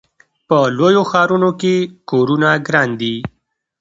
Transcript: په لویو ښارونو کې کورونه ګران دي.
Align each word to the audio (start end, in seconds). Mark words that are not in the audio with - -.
په 0.47 0.57
لویو 0.77 1.03
ښارونو 1.11 1.49
کې 1.61 1.75
کورونه 2.09 2.49
ګران 2.67 2.89
دي. 3.01 3.15